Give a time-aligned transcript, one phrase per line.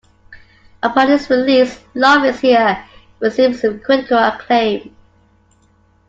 [0.81, 2.83] Upon its release, "Love Is Here"
[3.19, 4.95] received some critical acclaim.